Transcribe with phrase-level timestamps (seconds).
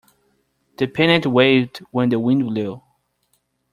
[0.77, 2.81] The pennant waved when the wind blew.